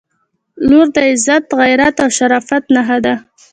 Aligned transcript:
•لور 0.67 0.87
د 0.95 0.97
عزت، 1.11 1.45
غیرت 1.59 1.95
او 2.03 2.09
شرافت 2.17 2.63
نښه 2.73 2.97
ده. 3.05 3.15